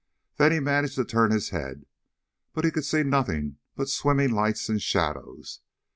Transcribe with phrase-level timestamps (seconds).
[0.37, 1.85] Then he managed to turn his head,
[2.53, 5.59] but he could see nothing but swimming lights and shadows.